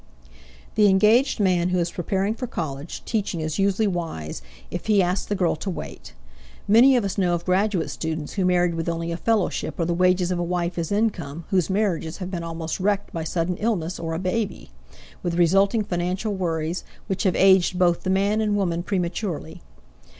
The 0.73 0.87
engaged 0.87 1.39
man 1.39 1.69
who 1.69 1.77
is 1.77 1.91
preparing 1.91 2.33
for 2.33 2.47
college 2.47 3.05
teaching 3.05 3.39
is 3.39 3.59
usually 3.59 3.85
wise 3.85 4.41
if 4.71 4.87
he 4.87 4.99
asks 4.99 5.27
the 5.27 5.35
girl 5.35 5.55
to 5.57 5.69
wait. 5.69 6.13
Many 6.67 6.95
of 6.95 7.05
us 7.05 7.19
know 7.19 7.35
of 7.35 7.45
graduate 7.45 7.91
students 7.91 8.33
who 8.33 8.43
married 8.43 8.73
with 8.73 8.89
only 8.89 9.11
a 9.11 9.15
fellowship 9.17 9.79
or 9.79 9.85
the 9.85 9.93
wages 9.93 10.31
of 10.31 10.39
a 10.39 10.43
wife 10.43 10.79
as 10.79 10.91
income, 10.91 11.45
whose 11.51 11.69
marriages 11.69 12.17
have 12.17 12.31
been 12.31 12.41
almost 12.43 12.79
wrecked 12.79 13.13
by 13.13 13.23
sudden 13.23 13.57
illness 13.57 13.99
or 13.99 14.15
a 14.15 14.17
baby, 14.17 14.71
with 15.21 15.35
resulting 15.35 15.83
financial 15.83 16.33
worries 16.33 16.83
which 17.05 17.21
have 17.21 17.35
aged 17.35 17.77
both 17.77 18.01
the 18.01 18.09
man 18.09 18.41
and 18.41 18.55
woman 18.57 18.81
prematurely. 18.81 19.61